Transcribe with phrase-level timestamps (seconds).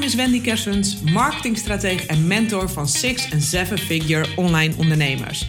[0.00, 5.46] naam is Wendy Kersens, marketingstratege en mentor van six- en seven-figure online ondernemers.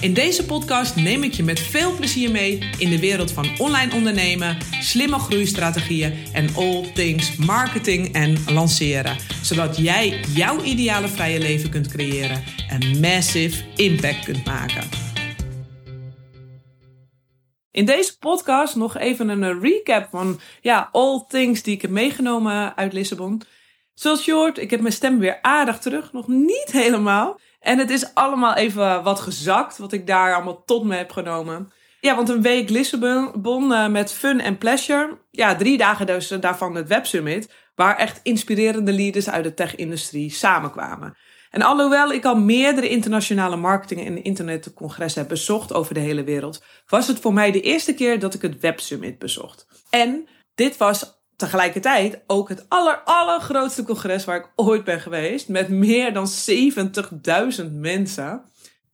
[0.00, 3.94] In deze podcast neem ik je met veel plezier mee in de wereld van online
[3.94, 9.16] ondernemen, slimme groeistrategieën en all things marketing en lanceren.
[9.42, 14.88] Zodat jij jouw ideale vrije leven kunt creëren en massive impact kunt maken.
[17.70, 22.76] In deze podcast nog even een recap van ja, all things die ik heb meegenomen
[22.76, 23.42] uit Lissabon.
[23.94, 26.12] Zoals je ik heb mijn stem weer aardig terug.
[26.12, 27.40] Nog niet helemaal.
[27.60, 31.72] En het is allemaal even wat gezakt, wat ik daar allemaal tot me heb genomen.
[32.00, 35.18] Ja, want een week Lissabon uh, met fun en pleasure.
[35.30, 37.52] Ja, drie dagen dus daarvan het Web Summit.
[37.74, 41.16] Waar echt inspirerende leaders uit de tech-industrie samenkwamen.
[41.50, 46.62] En alhoewel ik al meerdere internationale marketing- en internetcongressen heb bezocht over de hele wereld,
[46.86, 49.66] was het voor mij de eerste keer dat ik het Web Summit bezocht.
[49.90, 55.48] En dit was tegelijkertijd ook het aller, allergrootste congres waar ik ooit ben geweest.
[55.48, 56.28] Met meer dan
[57.64, 58.42] 70.000 mensen.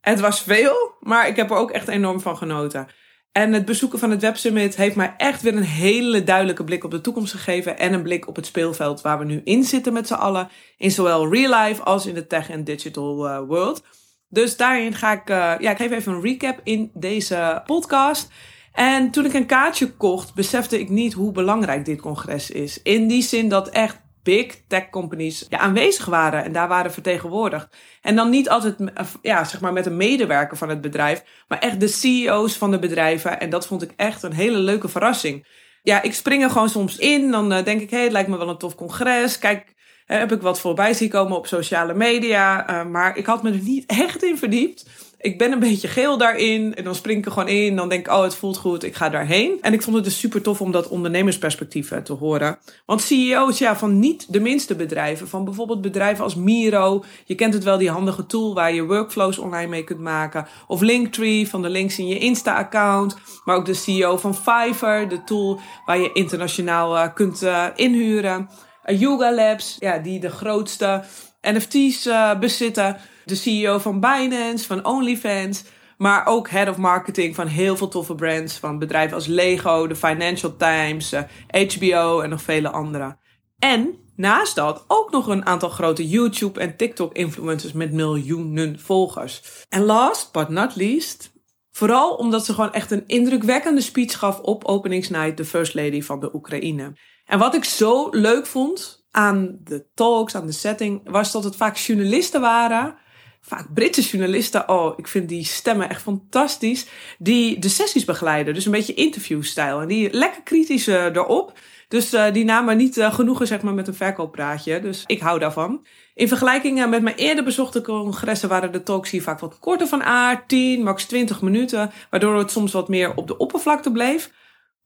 [0.01, 2.87] Het was veel, maar ik heb er ook echt enorm van genoten.
[3.31, 6.83] En het bezoeken van het Web Summit heeft mij echt weer een hele duidelijke blik
[6.83, 7.77] op de toekomst gegeven.
[7.77, 10.49] En een blik op het speelveld waar we nu in zitten met z'n allen.
[10.77, 13.83] In zowel real life als in de tech en digital uh, world.
[14.29, 18.29] Dus daarin ga ik, uh, ja, ik geef even een recap in deze podcast.
[18.73, 22.81] En toen ik een kaartje kocht, besefte ik niet hoe belangrijk dit congres is.
[22.81, 27.67] In die zin dat echt big tech companies ja, aanwezig waren en daar waren vertegenwoordigd.
[28.01, 28.75] En dan niet altijd
[29.21, 32.79] ja, zeg maar met een medewerker van het bedrijf, maar echt de CEO's van de
[32.79, 33.39] bedrijven.
[33.39, 35.47] En dat vond ik echt een hele leuke verrassing.
[35.83, 37.31] Ja, ik spring er gewoon soms in.
[37.31, 39.39] Dan uh, denk ik, hé, hey, het lijkt me wel een tof congres.
[39.39, 39.73] Kijk,
[40.05, 42.83] heb ik wat voorbij zien komen op sociale media.
[42.83, 44.85] Maar ik had me er niet echt in verdiept
[45.21, 46.75] ik ben een beetje geel daarin.
[46.75, 47.75] En dan spring ik er gewoon in.
[47.75, 48.83] Dan denk ik, oh, het voelt goed.
[48.83, 49.57] Ik ga daarheen.
[49.61, 52.57] En ik vond het dus super tof om dat ondernemersperspectief te horen.
[52.85, 55.27] Want CEO's ja, van niet de minste bedrijven.
[55.27, 57.03] Van bijvoorbeeld bedrijven als Miro.
[57.25, 60.47] Je kent het wel, die handige tool waar je workflows online mee kunt maken.
[60.67, 63.15] Of Linktree van de links in je Insta-account.
[63.45, 65.09] Maar ook de CEO van Fiverr.
[65.09, 68.49] De tool waar je internationaal uh, kunt uh, inhuren.
[68.85, 71.03] Uh, Yoga Labs, ja, die de grootste
[71.41, 72.09] NFT's
[72.39, 75.63] bezitten de CEO van Binance, van OnlyFans.
[76.01, 78.57] Maar ook head of marketing van heel veel toffe brands.
[78.57, 81.11] Van bedrijven als Lego, de Financial Times,
[81.47, 83.17] HBO eh, en nog vele andere.
[83.59, 89.65] En naast dat ook nog een aantal grote YouTube en TikTok influencers met miljoenen volgers.
[89.69, 91.33] En last but not least,
[91.71, 96.19] vooral omdat ze gewoon echt een indrukwekkende speech gaf op openingsnight, de First Lady van
[96.19, 96.93] de Oekraïne.
[97.25, 101.55] En wat ik zo leuk vond aan de talks, aan de setting, was dat het
[101.55, 102.95] vaak journalisten waren
[103.41, 104.69] vaak Britse journalisten.
[104.69, 106.85] Oh, ik vind die stemmen echt fantastisch.
[107.17, 108.53] Die de sessies begeleiden.
[108.53, 109.81] Dus een beetje interviewstijl.
[109.81, 111.53] En die lekker kritisch uh, erop.
[111.87, 114.79] Dus uh, die namen niet uh, genoegen zeg maar, met een verkooppraatje.
[114.79, 115.85] Dus ik hou daarvan.
[116.13, 120.03] In vergelijking met mijn eerder bezochte congressen waren de talks hier vaak wat korter van
[120.03, 120.47] aard.
[120.47, 121.91] 10, max 20 minuten.
[122.09, 124.31] Waardoor het soms wat meer op de oppervlakte bleef.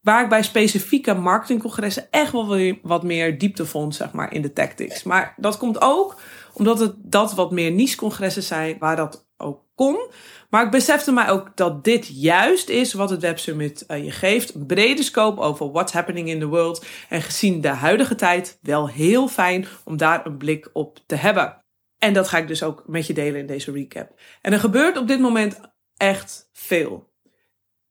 [0.06, 4.52] Waar ik bij specifieke marketingcongressen echt wel wat meer diepte vond, zeg maar, in de
[4.52, 5.02] tactics.
[5.02, 6.20] Maar dat komt ook
[6.52, 10.10] omdat het dat wat meer niche-congressen zijn waar dat ook kon.
[10.50, 14.10] Maar ik besefte mij ook dat dit juist is wat het Web Summit uh, je
[14.10, 14.54] geeft.
[14.54, 16.84] Een brede scope over what's happening in the world.
[17.08, 21.58] En gezien de huidige tijd wel heel fijn om daar een blik op te hebben.
[21.98, 24.20] En dat ga ik dus ook met je delen in deze recap.
[24.42, 25.60] En er gebeurt op dit moment
[25.96, 27.14] echt veel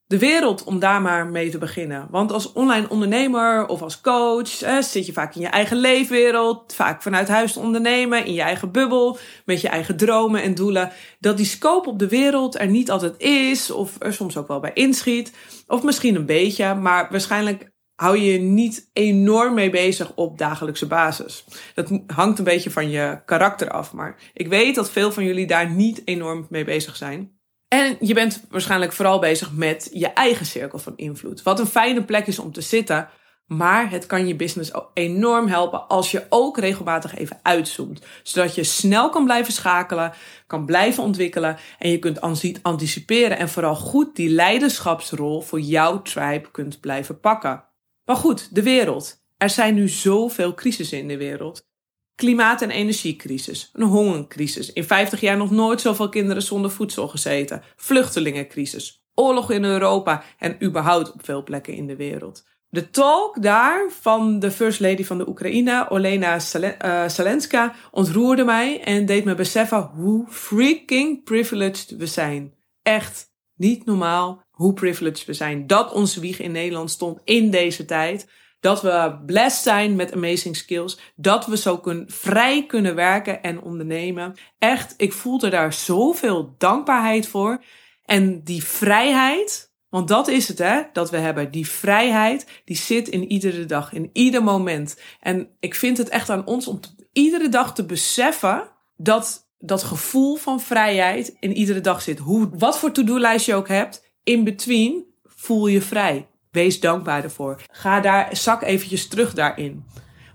[0.08, 2.08] de wereld om daar maar mee te beginnen.
[2.10, 4.48] Want als online ondernemer of als coach
[4.80, 8.72] zit je vaak in je eigen leefwereld, vaak vanuit huis te ondernemen, in je eigen
[8.72, 10.92] bubbel, met je eigen dromen en doelen.
[11.20, 14.60] Dat die scope op de wereld er niet altijd is, of er soms ook wel
[14.60, 15.34] bij inschiet,
[15.68, 20.88] of misschien een beetje, maar waarschijnlijk hou je je niet enorm mee bezig op dagelijkse
[20.88, 21.46] basis.
[21.76, 25.48] Dat hangt een beetje van je karakter af, maar ik weet dat veel van jullie
[25.48, 27.35] daar niet enorm mee bezig zijn.
[27.68, 31.44] En je bent waarschijnlijk vooral bezig met je eigen cirkel van invloed.
[31.44, 33.10] Wat een fijne plek is om te zitten.
[33.46, 38.06] Maar het kan je business enorm helpen als je ook regelmatig even uitzoomt.
[38.24, 40.14] Zodat je snel kan blijven schakelen,
[40.48, 42.22] kan blijven ontwikkelen en je kunt
[42.62, 47.64] anticiperen en vooral goed die leiderschapsrol voor jouw tribe kunt blijven pakken.
[48.06, 49.24] Maar goed, de wereld.
[49.38, 51.68] Er zijn nu zoveel crisissen in de wereld.
[52.16, 57.64] Klimaat- en energiecrisis, een hongercrisis, in 50 jaar nog nooit zoveel kinderen zonder voedsel gezeten,
[57.76, 62.46] vluchtelingencrisis, oorlog in Europa en überhaupt op veel plekken in de wereld.
[62.70, 68.82] De talk daar van de First Lady van de Oekraïne, Olena eh, Zelenska, ontroerde mij
[68.82, 72.54] en deed me beseffen hoe freaking privileged we zijn.
[72.82, 75.68] Echt niet normaal hoe privileged we zijn.
[75.68, 78.28] Dat onze wieg in Nederland stond in deze tijd
[78.66, 81.00] Dat we blessed zijn met amazing skills.
[81.16, 84.34] Dat we zo kun, vrij kunnen werken en ondernemen.
[84.60, 87.64] Echt, ik voelde daar zoveel dankbaarheid voor.
[88.06, 91.52] En die vrijheid, want dat is het hè, dat we hebben.
[91.52, 95.00] Die vrijheid, die zit in iedere dag, in ieder moment.
[95.20, 96.80] En ik vind het echt aan ons om
[97.14, 102.20] iedere dag te beseffen dat dat gevoel van vrijheid in iedere dag zit.
[102.20, 106.28] Hoe, wat voor to-do-lijst je ook hebt, in between voel je vrij.
[106.56, 107.62] Wees dankbaar ervoor.
[107.72, 109.86] Ga daar, zak eventjes terug daarin.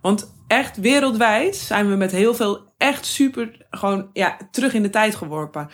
[0.01, 4.91] Want echt wereldwijd zijn we met heel veel echt super gewoon ja, terug in de
[4.91, 5.71] tijd geworpen.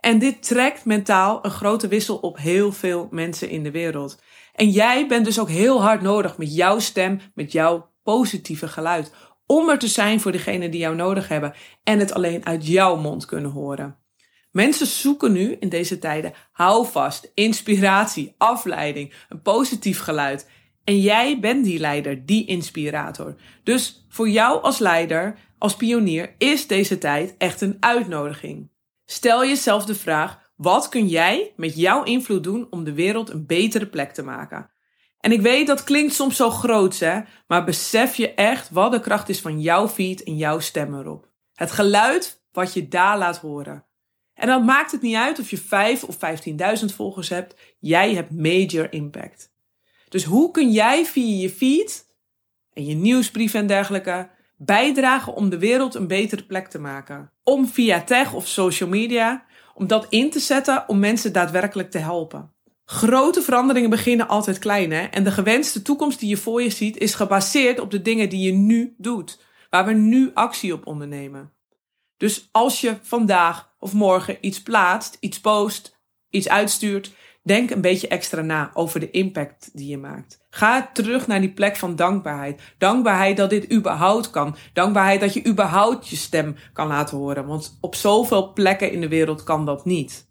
[0.00, 4.22] En dit trekt mentaal een grote wissel op heel veel mensen in de wereld.
[4.54, 9.12] En jij bent dus ook heel hard nodig met jouw stem, met jouw positieve geluid.
[9.46, 12.96] Om er te zijn voor degenen die jou nodig hebben en het alleen uit jouw
[12.96, 13.99] mond kunnen horen.
[14.50, 20.48] Mensen zoeken nu in deze tijden houvast, inspiratie, afleiding, een positief geluid.
[20.84, 23.36] En jij bent die leider, die inspirator.
[23.64, 28.70] Dus voor jou als leider, als pionier, is deze tijd echt een uitnodiging.
[29.04, 33.46] Stel jezelf de vraag: wat kun jij met jouw invloed doen om de wereld een
[33.46, 34.70] betere plek te maken?
[35.20, 39.00] En ik weet dat klinkt soms zo groot, hè, maar besef je echt wat de
[39.00, 41.28] kracht is van jouw feed en jouw stem erop.
[41.54, 43.84] Het geluid wat je daar laat horen.
[44.40, 46.16] En dan maakt het niet uit of je 5 of
[46.80, 49.52] 15.000 volgers hebt, jij hebt major impact.
[50.08, 52.06] Dus hoe kun jij via je feed
[52.72, 57.30] en je nieuwsbrief en dergelijke bijdragen om de wereld een betere plek te maken?
[57.42, 59.44] Om via tech of social media,
[59.74, 62.52] om dat in te zetten om mensen daadwerkelijk te helpen.
[62.84, 65.02] Grote veranderingen beginnen altijd klein hè?
[65.02, 68.40] en de gewenste toekomst die je voor je ziet is gebaseerd op de dingen die
[68.40, 71.52] je nu doet, waar we nu actie op ondernemen.
[72.20, 75.98] Dus als je vandaag of morgen iets plaatst, iets post,
[76.30, 77.12] iets uitstuurt,
[77.42, 80.46] denk een beetje extra na over de impact die je maakt.
[80.50, 82.60] Ga terug naar die plek van dankbaarheid.
[82.78, 84.56] Dankbaarheid dat dit überhaupt kan.
[84.72, 87.46] Dankbaarheid dat je überhaupt je stem kan laten horen.
[87.46, 90.28] Want op zoveel plekken in de wereld kan dat niet.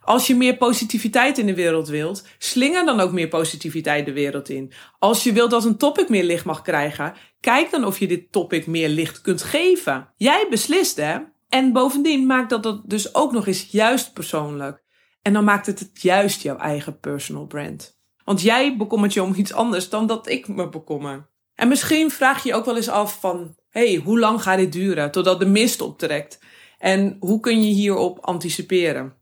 [0.00, 4.48] Als je meer positiviteit in de wereld wilt, slinger dan ook meer positiviteit de wereld
[4.48, 4.72] in.
[4.98, 8.32] Als je wilt dat een topic meer licht mag krijgen, kijk dan of je dit
[8.32, 10.12] topic meer licht kunt geven.
[10.16, 11.18] Jij beslist hè.
[11.48, 14.82] En bovendien maakt dat dat dus ook nog eens juist persoonlijk.
[15.22, 17.98] En dan maakt het het juist jouw eigen personal brand.
[18.24, 21.30] Want jij bekommert je om iets anders dan dat ik me bekommer.
[21.54, 24.72] En misschien vraag je je ook wel eens af van, hey, hoe lang gaat dit
[24.72, 26.38] duren totdat de mist optrekt?
[26.78, 29.16] En hoe kun je hierop anticiperen?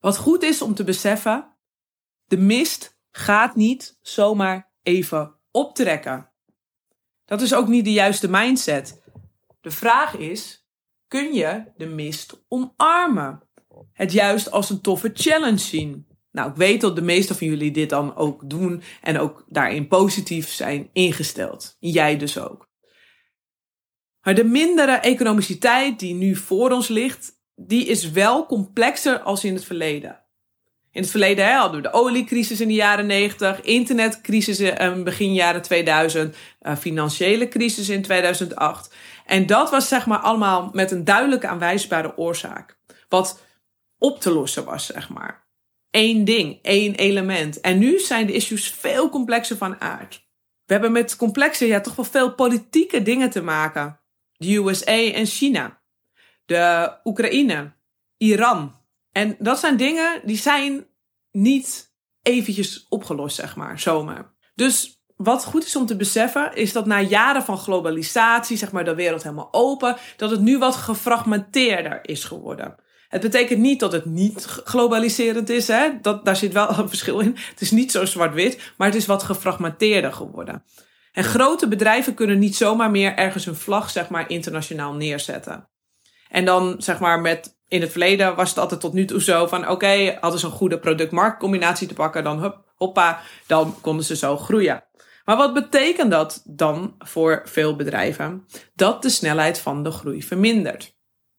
[0.00, 1.56] Wat goed is om te beseffen,
[2.24, 6.31] de mist gaat niet zomaar even optrekken.
[7.24, 9.02] Dat is ook niet de juiste mindset.
[9.60, 10.66] De vraag is,
[11.08, 13.42] kun je de mist omarmen?
[13.92, 16.06] Het juist als een toffe challenge zien.
[16.30, 19.88] Nou, ik weet dat de meeste van jullie dit dan ook doen en ook daarin
[19.88, 21.76] positief zijn ingesteld.
[21.78, 22.70] Jij dus ook.
[24.20, 29.54] Maar de mindere economiciteit die nu voor ons ligt, die is wel complexer als in
[29.54, 30.21] het verleden.
[30.92, 35.62] In het verleden hadden we de oliecrisis in de jaren 90, internetcrisis in begin jaren
[35.62, 38.94] 2000, uh, financiële crisis in 2008.
[39.26, 42.78] En dat was zeg maar allemaal met een duidelijke aanwijsbare oorzaak.
[43.08, 43.40] Wat
[43.98, 45.46] op te lossen was, zeg maar.
[45.90, 47.60] Eén ding, één element.
[47.60, 50.26] En nu zijn de issues veel complexer van aard.
[50.64, 54.00] We hebben met complexe, ja, toch wel veel politieke dingen te maken.
[54.32, 55.82] De USA en China
[56.52, 57.72] de Oekraïne,
[58.16, 58.80] Iran.
[59.12, 60.86] En dat zijn dingen die zijn
[61.30, 61.92] niet
[62.22, 64.34] eventjes opgelost, zeg maar, zomaar.
[64.54, 68.84] Dus wat goed is om te beseffen, is dat na jaren van globalisatie, zeg maar
[68.84, 72.74] de wereld helemaal open, dat het nu wat gefragmenteerder is geworden.
[73.08, 75.88] Het betekent niet dat het niet globaliserend is, hè?
[76.00, 77.36] Dat, daar zit wel een verschil in.
[77.50, 80.64] Het is niet zo zwart-wit, maar het is wat gefragmenteerder geworden.
[81.12, 85.68] En grote bedrijven kunnen niet zomaar meer ergens een vlag, zeg maar, internationaal neerzetten.
[86.32, 89.46] En dan zeg maar met in het verleden was het altijd tot nu toe zo
[89.46, 94.04] van oké, hadden ze een goede product-markt combinatie te pakken, dan hup, hoppa, dan konden
[94.04, 94.84] ze zo groeien.
[95.24, 98.46] Maar wat betekent dat dan voor veel bedrijven?
[98.74, 100.96] Dat de snelheid van de groei vermindert.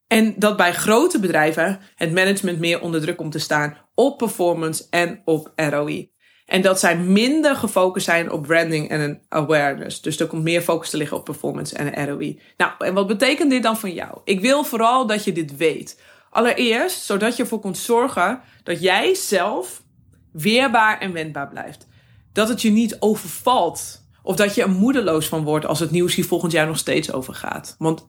[0.07, 4.87] En dat bij grote bedrijven het management meer onder druk komt te staan op performance
[4.89, 6.12] en op ROI.
[6.45, 10.01] En dat zij minder gefocust zijn op branding en awareness.
[10.01, 12.41] Dus er komt meer focus te liggen op performance en ROI.
[12.57, 14.17] Nou, en wat betekent dit dan van jou?
[14.23, 16.01] Ik wil vooral dat je dit weet.
[16.29, 19.83] Allereerst, zodat je ervoor kunt zorgen dat jij zelf
[20.31, 21.87] weerbaar en wendbaar blijft.
[22.33, 24.01] Dat het je niet overvalt.
[24.23, 27.11] Of dat je er moedeloos van wordt als het nieuws hier volgend jaar nog steeds
[27.11, 27.75] over gaat.
[27.77, 28.07] Want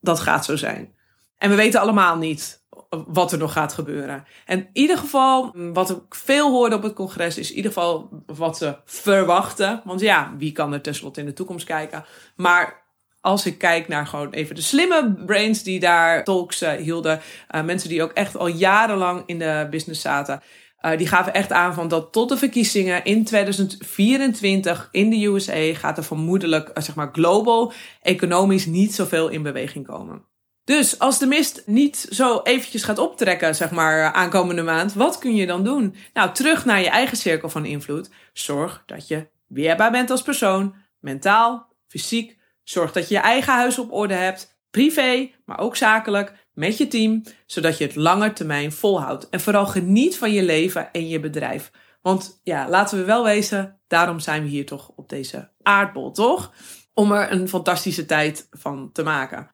[0.00, 0.94] dat gaat zo zijn.
[1.38, 2.63] En we weten allemaal niet
[3.06, 4.24] wat er nog gaat gebeuren.
[4.46, 8.08] En in ieder geval, wat ik veel hoorde op het congres, is in ieder geval
[8.26, 9.80] wat ze verwachten.
[9.84, 12.04] Want ja, wie kan er tenslotte in de toekomst kijken?
[12.36, 12.82] Maar
[13.20, 17.20] als ik kijk naar gewoon even de slimme brains die daar talks uh, hielden,
[17.54, 20.42] uh, mensen die ook echt al jarenlang in de business zaten,
[20.84, 25.74] uh, die gaven echt aan van dat tot de verkiezingen in 2024 in de USA
[25.74, 27.72] gaat er vermoedelijk, zeg maar, global
[28.02, 30.24] economisch niet zoveel in beweging komen.
[30.64, 35.34] Dus als de mist niet zo eventjes gaat optrekken, zeg maar, aankomende maand, wat kun
[35.34, 35.94] je dan doen?
[36.12, 38.10] Nou, terug naar je eigen cirkel van invloed.
[38.32, 42.38] Zorg dat je weerbaar bent als persoon, mentaal, fysiek.
[42.62, 46.88] Zorg dat je je eigen huis op orde hebt, privé, maar ook zakelijk, met je
[46.88, 49.28] team, zodat je het langer termijn volhoudt.
[49.28, 51.70] En vooral geniet van je leven en je bedrijf.
[52.02, 56.52] Want ja, laten we wel wezen, daarom zijn we hier toch op deze aardbol, toch?
[56.94, 59.53] Om er een fantastische tijd van te maken.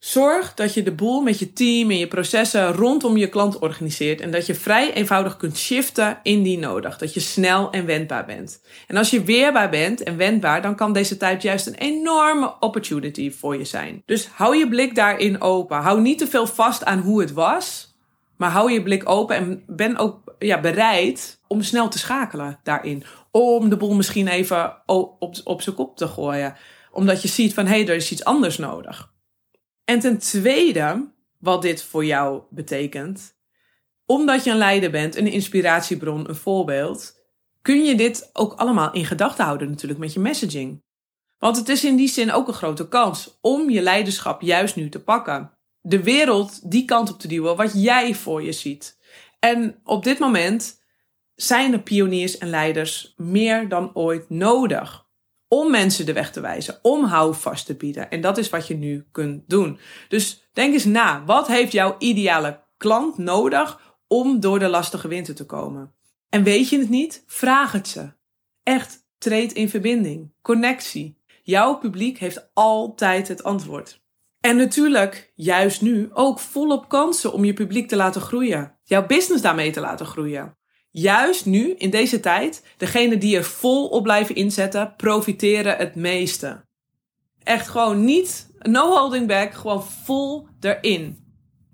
[0.00, 4.20] Zorg dat je de boel met je team en je processen rondom je klant organiseert
[4.20, 6.98] en dat je vrij eenvoudig kunt shiften indien nodig.
[6.98, 8.62] Dat je snel en wendbaar bent.
[8.86, 13.30] En als je weerbaar bent en wendbaar, dan kan deze tijd juist een enorme opportunity
[13.30, 14.02] voor je zijn.
[14.06, 15.76] Dus hou je blik daarin open.
[15.76, 17.94] Hou niet te veel vast aan hoe het was,
[18.36, 23.04] maar hou je blik open en ben ook ja, bereid om snel te schakelen daarin.
[23.30, 26.56] Om de boel misschien even op, op zijn kop te gooien.
[26.92, 29.10] Omdat je ziet van hé, hey, er is iets anders nodig.
[29.90, 33.34] En ten tweede, wat dit voor jou betekent,
[34.06, 37.14] omdat je een leider bent, een inspiratiebron, een voorbeeld,
[37.62, 40.82] kun je dit ook allemaal in gedachten houden natuurlijk met je messaging.
[41.38, 44.88] Want het is in die zin ook een grote kans om je leiderschap juist nu
[44.88, 45.50] te pakken.
[45.80, 48.98] De wereld die kant op te duwen wat jij voor je ziet.
[49.38, 50.82] En op dit moment
[51.34, 55.08] zijn er pioniers en leiders meer dan ooit nodig
[55.52, 58.10] om mensen de weg te wijzen, om houvast te bieden.
[58.10, 59.78] En dat is wat je nu kunt doen.
[60.08, 65.34] Dus denk eens na, wat heeft jouw ideale klant nodig om door de lastige winter
[65.34, 65.94] te komen?
[66.28, 67.24] En weet je het niet?
[67.26, 68.12] Vraag het ze.
[68.62, 71.18] Echt, treed in verbinding, connectie.
[71.42, 74.00] Jouw publiek heeft altijd het antwoord.
[74.40, 78.78] En natuurlijk, juist nu, ook volop kansen om je publiek te laten groeien.
[78.82, 80.58] Jouw business daarmee te laten groeien
[80.90, 86.64] juist nu, in deze tijd, degene die er vol op blijven inzetten, profiteren het meeste.
[87.42, 91.18] Echt gewoon niet, no holding back, gewoon vol erin.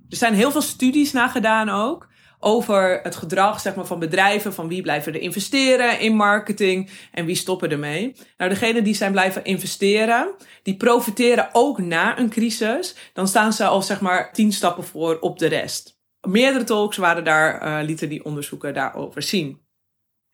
[0.08, 2.08] Er zijn heel veel studies naar gedaan ook
[2.38, 7.25] over het gedrag zeg maar, van bedrijven, van wie blijven er investeren in marketing en
[7.25, 8.14] wie stoppen ermee.
[8.37, 12.94] Nou, degene die zijn blijven investeren, die profiteren ook na een crisis.
[13.12, 15.95] Dan staan ze al zeg maar tien stappen voor op de rest
[16.26, 19.61] meerdere talks waren daar, uh, lieten die onderzoeken daarover zien.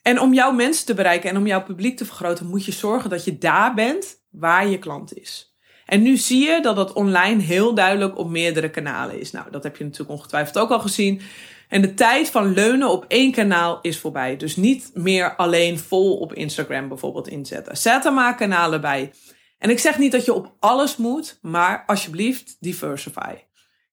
[0.03, 3.11] En om jouw mensen te bereiken en om jouw publiek te vergroten, moet je zorgen
[3.11, 5.57] dat je daar bent waar je klant is.
[5.87, 9.31] En nu zie je dat dat online heel duidelijk op meerdere kanalen is.
[9.31, 11.21] Nou, dat heb je natuurlijk ongetwijfeld ook al gezien.
[11.69, 14.37] En de tijd van leunen op één kanaal is voorbij.
[14.37, 17.77] Dus niet meer alleen vol op Instagram bijvoorbeeld inzetten.
[17.77, 19.13] Zet er maar kanalen bij.
[19.59, 23.35] En ik zeg niet dat je op alles moet, maar alsjeblieft diversify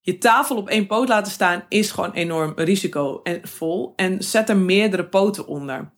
[0.01, 3.94] je tafel op één poot laten staan is gewoon enorm risicovol.
[3.96, 5.94] En zet er meerdere poten onder.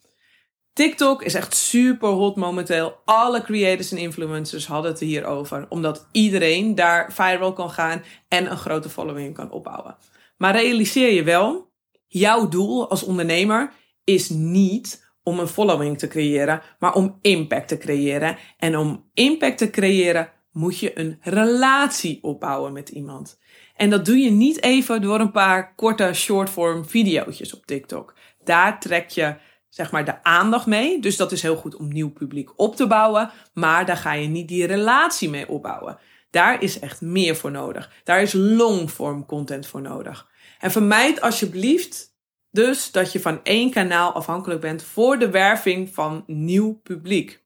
[0.73, 3.01] TikTok is echt super hot momenteel.
[3.05, 5.65] Alle creators en influencers hadden het hierover.
[5.69, 9.97] Omdat iedereen daar viral kan gaan en een grote following kan opbouwen.
[10.37, 11.71] Maar realiseer je wel,
[12.07, 17.77] jouw doel als ondernemer is niet om een following te creëren, maar om impact te
[17.77, 18.37] creëren.
[18.57, 23.39] En om impact te creëren moet je een relatie opbouwen met iemand.
[23.75, 28.13] En dat doe je niet even door een paar korte shortform video's op TikTok.
[28.43, 29.35] Daar trek je
[29.69, 30.99] zeg maar de aandacht mee.
[30.99, 33.31] Dus dat is heel goed om nieuw publiek op te bouwen.
[33.53, 35.97] Maar daar ga je niet die relatie mee opbouwen.
[36.29, 37.91] Daar is echt meer voor nodig.
[38.03, 40.29] Daar is longform content voor nodig.
[40.59, 42.11] En vermijd alsjeblieft
[42.51, 47.40] dus dat je van één kanaal afhankelijk bent voor de werving van nieuw publiek.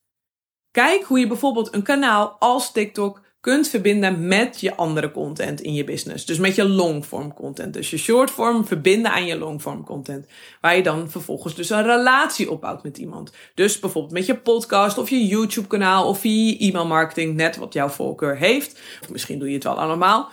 [0.75, 5.73] Kijk hoe je bijvoorbeeld een kanaal als TikTok kunt verbinden met je andere content in
[5.73, 6.25] je business.
[6.25, 7.73] Dus met je longform content.
[7.73, 10.25] Dus je shortform verbinden aan je longform content.
[10.61, 13.31] Waar je dan vervolgens dus een relatie opbouwt met iemand.
[13.53, 17.35] Dus bijvoorbeeld met je podcast of je YouTube kanaal of je e-mail marketing.
[17.35, 18.79] Net wat jouw voorkeur heeft.
[19.11, 20.29] Misschien doe je het wel allemaal.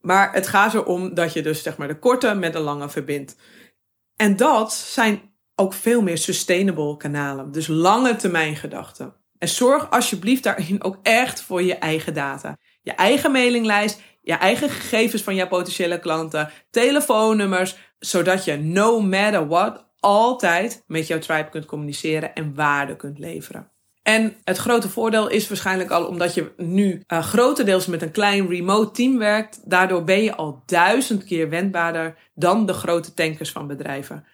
[0.00, 3.36] Maar het gaat erom dat je dus zeg maar de korte met de lange verbindt.
[4.16, 5.20] En dat zijn
[5.54, 7.52] ook veel meer sustainable kanalen.
[7.52, 9.17] Dus lange termijn gedachten.
[9.38, 12.56] En zorg alsjeblieft daarin ook echt voor je eigen data.
[12.82, 19.48] Je eigen mailinglijst, je eigen gegevens van jouw potentiële klanten, telefoonnummers, zodat je no matter
[19.48, 23.70] what altijd met jouw tribe kunt communiceren en waarde kunt leveren.
[24.02, 28.48] En het grote voordeel is waarschijnlijk al omdat je nu uh, grotendeels met een klein
[28.48, 29.70] remote team werkt.
[29.70, 34.26] Daardoor ben je al duizend keer wendbaarder dan de grote tankers van bedrijven.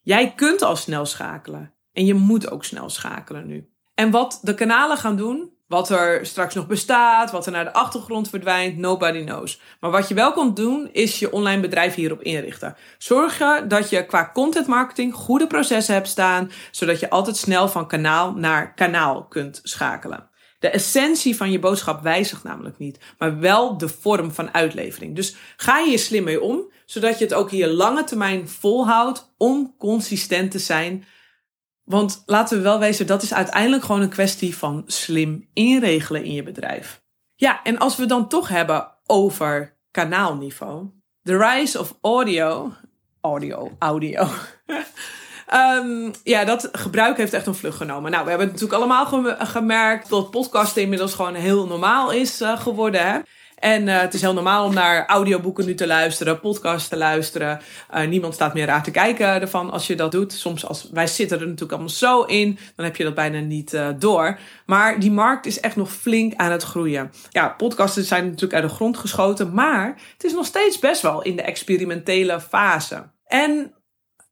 [0.00, 1.74] Jij kunt al snel schakelen.
[1.92, 3.73] En je moet ook snel schakelen nu.
[3.94, 7.72] En wat de kanalen gaan doen, wat er straks nog bestaat, wat er naar de
[7.72, 9.60] achtergrond verdwijnt, nobody knows.
[9.80, 12.76] Maar wat je wel kunt doen, is je online bedrijf hierop inrichten.
[12.98, 17.88] Zorg dat je qua content marketing goede processen hebt staan, zodat je altijd snel van
[17.88, 20.28] kanaal naar kanaal kunt schakelen.
[20.58, 25.16] De essentie van je boodschap wijzigt namelijk niet, maar wel de vorm van uitlevering.
[25.16, 29.34] Dus ga je hier slim mee om, zodat je het ook hier lange termijn volhoudt
[29.38, 31.04] om consistent te zijn
[31.84, 36.32] want laten we wel wezen, dat is uiteindelijk gewoon een kwestie van slim inregelen in
[36.32, 37.02] je bedrijf.
[37.34, 40.90] Ja, en als we dan toch hebben over kanaalniveau.
[41.22, 42.72] The rise of audio.
[43.20, 44.28] Audio, audio.
[45.54, 48.10] um, ja, dat gebruik heeft echt een vlucht genomen.
[48.10, 49.06] Nou, we hebben natuurlijk allemaal
[49.38, 53.06] gemerkt dat podcasten inmiddels gewoon heel normaal is uh, geworden.
[53.06, 53.18] Hè?
[53.58, 57.60] En uh, het is heel normaal om naar audioboeken nu te luisteren, podcasts te luisteren.
[57.94, 60.32] Uh, niemand staat meer raar te kijken ervan als je dat doet.
[60.32, 63.72] Soms als wij zitten er natuurlijk allemaal zo in, dan heb je dat bijna niet
[63.72, 64.38] uh, door.
[64.66, 67.12] Maar die markt is echt nog flink aan het groeien.
[67.30, 71.22] Ja, podcasts zijn natuurlijk uit de grond geschoten, maar het is nog steeds best wel
[71.22, 73.12] in de experimentele fase.
[73.26, 73.74] En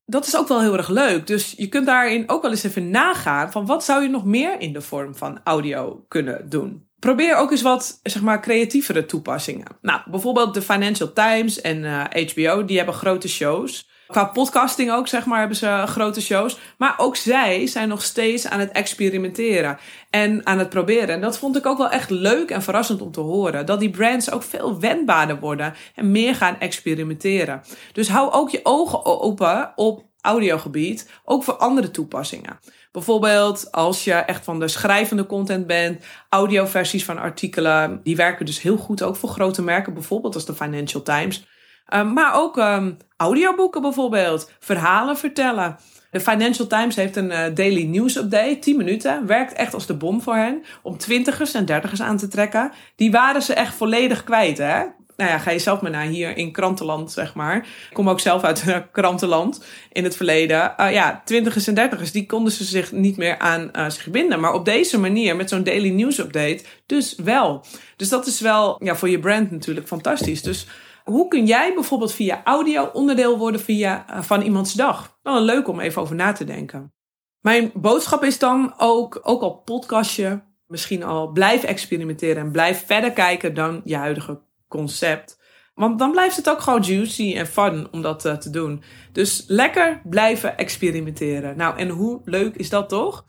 [0.07, 1.27] dat is ook wel heel erg leuk.
[1.27, 4.61] Dus je kunt daarin ook wel eens even nagaan van wat zou je nog meer
[4.61, 6.91] in de vorm van audio kunnen doen.
[7.03, 9.67] Probeer ook eens wat zeg maar, creatievere toepassingen.
[9.81, 13.89] Nou, bijvoorbeeld de Financial Times en uh, eh, HBO, die hebben grote shows.
[14.07, 16.59] Qua podcasting ook, zeg maar, hebben ze grote shows.
[16.79, 19.79] Maar ook zij zijn nog steeds aan het experimenteren
[20.11, 21.09] en aan het proberen.
[21.09, 23.67] En dat vond ik ook wel echt leuk en verrassend om te horen.
[23.67, 27.63] Dat die brands ook veel wendbaarder worden en meer gaan experimenteren.
[27.93, 32.59] Dus hou ook je ogen open op audiogebied, ook voor andere toepassingen.
[32.93, 38.63] Bijvoorbeeld als je echt van de schrijvende content bent, audioversies van artikelen, die werken dus
[38.63, 41.47] heel goed ook voor grote merken, bijvoorbeeld als de Financial Times.
[41.95, 45.77] Um, maar ook um, audioboeken bijvoorbeeld, verhalen vertellen.
[46.11, 49.27] De Financial Times heeft een uh, daily news update, 10 minuten.
[49.27, 50.63] Werkt echt als de bom voor hen.
[50.83, 52.73] Om twintigers en dertigers aan te trekken.
[52.97, 54.59] Die waren ze echt volledig kwijt.
[54.59, 54.83] Hè?
[55.23, 57.57] Nou ja, ga je zelf maar naar hier in krantenland, zeg maar.
[57.57, 60.75] Ik kom ook zelf uit krantenland in het verleden.
[60.81, 64.41] Uh, ja, twintigers en dertigers, die konden ze zich niet meer aan uh, zich binden.
[64.41, 67.65] Maar op deze manier, met zo'n daily news update, dus wel.
[67.97, 70.43] Dus dat is wel ja, voor je brand natuurlijk fantastisch.
[70.43, 70.67] Dus
[71.05, 75.19] hoe kun jij bijvoorbeeld via audio onderdeel worden via, van iemands dag?
[75.23, 76.93] Wel leuk om even over na te denken.
[77.41, 83.13] Mijn boodschap is dan ook, ook al podcastje, misschien al blijf experimenteren en blijf verder
[83.13, 84.41] kijken dan je huidige
[84.73, 85.41] concept.
[85.75, 88.83] Want dan blijft het ook gewoon juicy en fun om dat uh, te doen.
[89.13, 91.57] Dus lekker blijven experimenteren.
[91.57, 93.25] Nou, en hoe leuk is dat toch?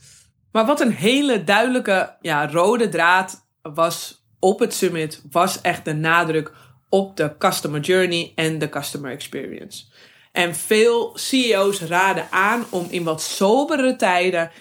[0.51, 5.93] Maar wat een hele duidelijke ja, rode draad was op het summit, was echt de
[5.93, 6.51] nadruk
[6.89, 9.85] op de customer journey en de customer experience.
[10.31, 14.51] En veel CEO's raden aan om in wat sobere tijden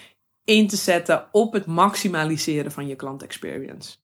[0.43, 4.02] in te zetten op het maximaliseren van je klantexperience.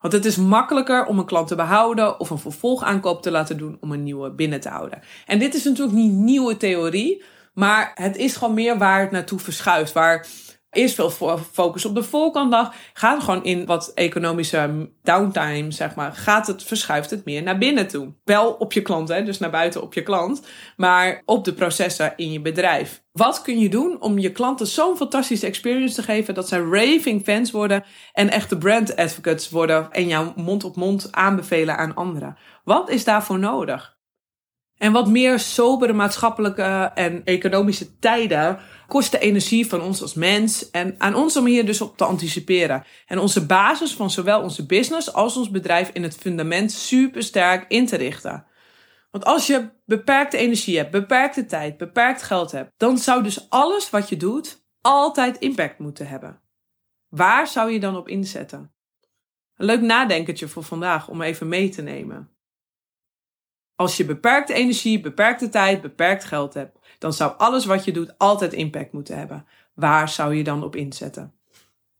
[0.00, 3.76] Want het is makkelijker om een klant te behouden of een vervolgaankoop te laten doen
[3.80, 5.02] om een nieuwe binnen te houden.
[5.26, 7.22] En dit is natuurlijk niet nieuwe theorie,
[7.54, 9.92] maar het is gewoon meer waar het naartoe verschuift.
[9.92, 10.26] Waar
[10.70, 16.46] eerst veel focus op de voorkant lag, gewoon in wat economische downtime, zeg maar, gaat
[16.46, 18.12] het, verschuift het meer naar binnen toe.
[18.24, 22.12] Wel op je klant, hè, dus naar buiten op je klant, maar op de processen
[22.16, 23.02] in je bedrijf.
[23.12, 27.22] Wat kun je doen om je klanten zo'n fantastische experience te geven dat zij raving
[27.24, 32.36] fans worden en echte brand advocates worden en jouw mond op mond aanbevelen aan anderen?
[32.64, 33.98] Wat is daarvoor nodig?
[34.80, 40.70] En wat meer sobere maatschappelijke en economische tijden kost de energie van ons als mens
[40.70, 42.84] en aan ons om hier dus op te anticiperen.
[43.06, 47.64] En onze basis van zowel onze business als ons bedrijf in het fundament super sterk
[47.68, 48.46] in te richten.
[49.10, 53.90] Want als je beperkte energie hebt, beperkte tijd, beperkt geld hebt, dan zou dus alles
[53.90, 56.40] wat je doet altijd impact moeten hebben.
[57.08, 58.72] Waar zou je dan op inzetten?
[59.56, 62.30] Een leuk nadenkertje voor vandaag om even mee te nemen.
[63.80, 68.18] Als je beperkte energie, beperkte tijd, beperkt geld hebt, dan zou alles wat je doet
[68.18, 69.46] altijd impact moeten hebben.
[69.74, 71.32] Waar zou je dan op inzetten?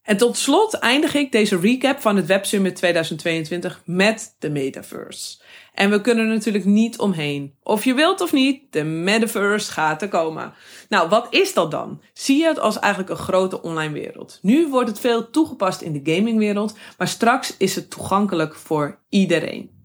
[0.01, 5.41] En tot slot eindig ik deze recap van het Web Summit 2022 met de metaverse.
[5.73, 7.55] En we kunnen er natuurlijk niet omheen.
[7.63, 10.53] Of je wilt of niet, de metaverse gaat er komen.
[10.89, 12.01] Nou, wat is dat dan?
[12.13, 14.39] Zie je het als eigenlijk een grote online wereld.
[14.41, 19.80] Nu wordt het veel toegepast in de gamingwereld, maar straks is het toegankelijk voor iedereen.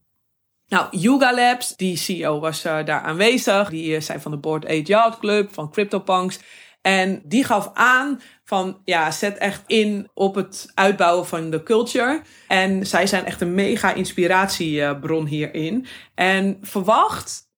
[0.69, 3.69] Nou, Yuga Labs, die CEO was uh, daar aanwezig.
[3.69, 6.39] Die uh, zijn van de Board 8 Yacht Club, van CryptoPunks.
[6.81, 12.23] En die gaf aan van ja, zet echt in op het uitbouwen van de culture.
[12.49, 15.87] En zij zijn echt een mega inspiratiebron hierin.
[16.15, 17.51] En verwacht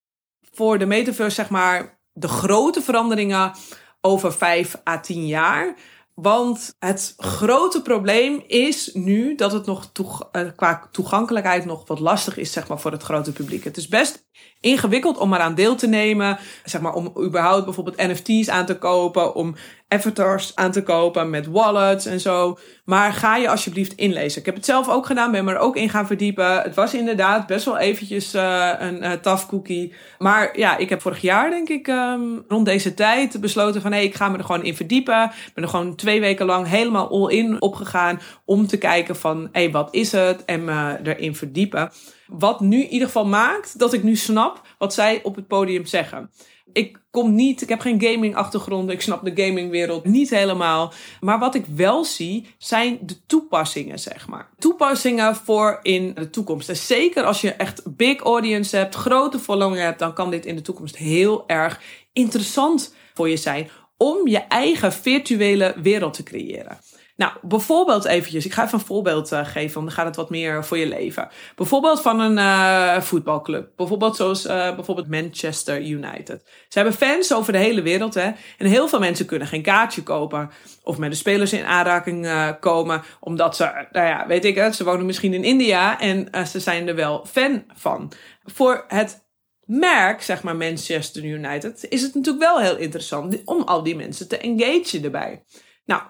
[0.52, 3.52] voor de metaverse, zeg maar, de grote veranderingen
[4.00, 5.76] over vijf à tien jaar.
[6.20, 9.90] Want het grote probleem is nu dat het nog
[10.33, 13.64] eh, qua toegankelijkheid nog wat lastig is, zeg maar, voor het grote publiek.
[13.64, 14.27] Het is best
[14.61, 16.38] ingewikkeld om eraan deel te nemen.
[16.64, 19.55] Zeg maar, om überhaupt bijvoorbeeld NFT's aan te kopen, om
[19.88, 22.59] avatars aan te kopen met wallets en zo.
[22.85, 24.40] Maar ga je alsjeblieft inlezen.
[24.40, 26.62] Ik heb het zelf ook gedaan, ben me er ook in gaan verdiepen.
[26.62, 29.94] Het was inderdaad best wel eventjes uh, een uh, tough cookie.
[30.18, 33.96] Maar ja, ik heb vorig jaar, denk ik, um, rond deze tijd besloten van hé,
[33.96, 35.24] hey, ik ga me er gewoon in verdiepen.
[35.24, 39.48] Ik ben er gewoon twee weken lang helemaal all in opgegaan om te kijken van
[39.53, 40.44] hé, hey, wat is het?
[40.44, 41.90] En me erin verdiepen.
[42.28, 45.86] Wat nu in ieder geval maakt dat ik nu snap wat zij op het podium
[45.86, 46.30] zeggen.
[46.72, 50.92] Ik kom niet, ik heb geen gaming achtergrond, ik snap de gamingwereld niet helemaal.
[51.20, 54.48] Maar wat ik wel zie, zijn de toepassingen, zeg maar.
[54.58, 56.68] Toepassingen voor in de toekomst.
[56.68, 60.56] En zeker als je echt big audience hebt, grote following hebt, dan kan dit in
[60.56, 61.80] de toekomst heel erg
[62.12, 66.78] interessant voor je zijn om je eigen virtuele wereld te creëren.
[67.18, 70.31] Nou, bijvoorbeeld eventjes, ik ga even een voorbeeld uh, geven, want dan gaat het wat
[70.31, 71.28] meer voor je leven.
[71.57, 73.70] Bijvoorbeeld van een uh, voetbalclub.
[73.76, 76.42] Bijvoorbeeld zoals uh, bijvoorbeeld Manchester United.
[76.68, 78.31] Ze hebben fans over de hele wereld, hè.
[78.59, 80.50] En heel veel mensen kunnen geen kaartje kopen
[80.83, 82.28] of met de spelers in aanraking
[82.61, 86.61] komen, omdat ze, nou ja, weet ik het, ze wonen misschien in India en ze
[86.61, 88.12] zijn er wel fan van.
[88.44, 89.26] Voor het
[89.64, 94.28] merk, zeg maar Manchester United, is het natuurlijk wel heel interessant om al die mensen
[94.28, 95.42] te engagen erbij.
[95.85, 96.02] Nou,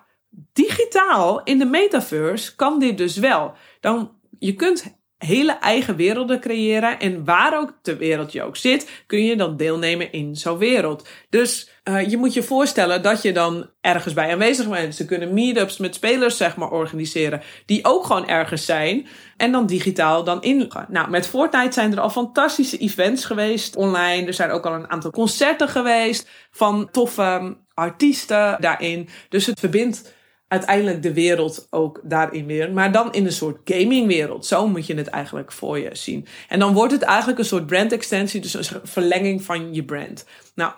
[0.52, 3.52] digitaal in de metaverse kan dit dus wel.
[3.80, 6.98] Dan, je kunt hele eigen werelden creëren.
[6.98, 11.08] En waar ook ter wereld je ook zit, kun je dan deelnemen in zo'n wereld.
[11.30, 14.94] Dus uh, je moet je voorstellen dat je dan ergens bij aanwezig bent.
[14.94, 17.42] Ze kunnen meetups met spelers zeg maar organiseren.
[17.66, 19.06] Die ook gewoon ergens zijn.
[19.36, 20.86] En dan digitaal dan inloggen.
[20.88, 24.26] Nou, met Fortnite zijn er al fantastische events geweest online.
[24.26, 29.08] Er zijn ook al een aantal concerten geweest van toffe artiesten daarin.
[29.28, 30.16] Dus het verbindt
[30.48, 32.72] uiteindelijk de wereld ook daarin weer.
[32.72, 34.46] Maar dan in een soort gamingwereld.
[34.46, 36.26] Zo moet je het eigenlijk voor je zien.
[36.48, 38.40] En dan wordt het eigenlijk een soort brand extensie.
[38.40, 40.24] Dus een verlenging van je brand.
[40.54, 40.72] Nou,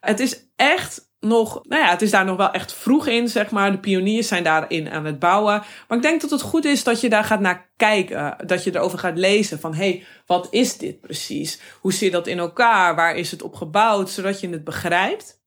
[0.00, 3.50] het is echt nog, nou ja, het is daar nog wel echt vroeg in, zeg
[3.50, 3.72] maar.
[3.72, 5.62] De pioniers zijn daarin aan het bouwen.
[5.88, 8.36] Maar ik denk dat het goed is dat je daar gaat naar kijken.
[8.46, 11.60] Dat je erover gaat lezen van, hey, wat is dit precies?
[11.80, 12.94] Hoe zit dat in elkaar?
[12.94, 14.10] Waar is het op gebouwd?
[14.10, 15.42] Zodat je het begrijpt.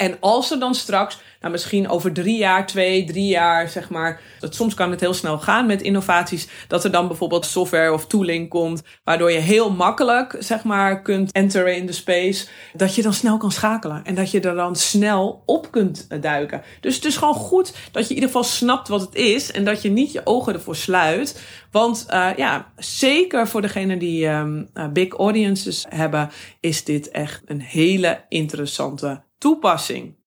[0.00, 4.20] En als er dan straks, nou misschien over drie jaar, twee, drie jaar, zeg maar,
[4.38, 8.06] dat soms kan het heel snel gaan met innovaties, dat er dan bijvoorbeeld software of
[8.06, 13.02] tooling komt, waardoor je heel makkelijk, zeg maar, kunt enteren in de space, dat je
[13.02, 16.62] dan snel kan schakelen en dat je er dan snel op kunt duiken.
[16.80, 19.64] Dus het is gewoon goed dat je in ieder geval snapt wat het is en
[19.64, 21.40] dat je niet je ogen ervoor sluit.
[21.70, 27.60] Want uh, ja, zeker voor degenen die um, big audiences hebben, is dit echt een
[27.60, 30.18] hele interessante toepassing.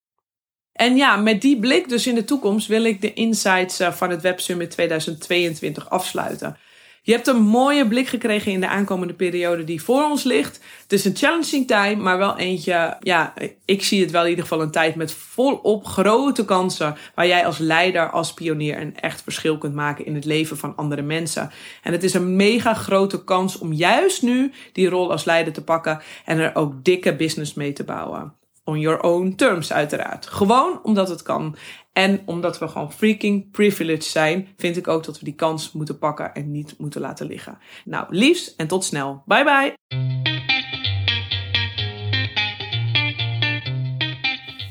[0.71, 4.09] En ja, met die blik dus in de toekomst wil ik de insights eh, van
[4.09, 6.57] het Web Summit 2022 afsluiten.
[7.05, 10.59] Je hebt een mooie blik gekregen in de aankomende periode die voor ons ligt.
[10.81, 13.33] Het is een challenging time, maar wel eentje, ja,
[13.65, 16.97] ik zie het wel in ieder geval een tijd met volop grote kansen.
[17.15, 20.75] Waar jij als leider, als pionier een echt verschil kunt maken in het leven van
[20.75, 21.51] andere mensen.
[21.81, 25.63] En het is een mega grote kans om juist nu die rol als leider te
[25.63, 30.25] pakken en er ook dikke business mee te bouwen on your own terms uiteraard.
[30.25, 31.55] Gewoon omdat het kan.
[31.93, 35.97] En omdat we gewoon freaking privileged zijn, vind ik ook dat we die kans moeten
[35.97, 37.57] pakken en niet moeten laten liggen.
[37.85, 39.23] Nou, liefs en tot snel.
[39.25, 39.73] Bye bye.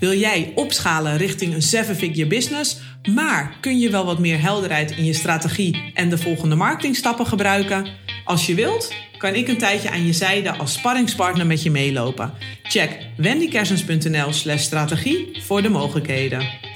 [0.00, 2.81] Wil jij opschalen richting een seven-figure business,
[3.14, 7.87] maar kun je wel wat meer helderheid in je strategie en de volgende marketingstappen gebruiken?
[8.24, 12.35] Als je wilt, kan ik een tijdje aan je zijde als sparringspartner met je meelopen.
[12.62, 16.71] Check wendykersens.nl slash strategie voor de mogelijkheden.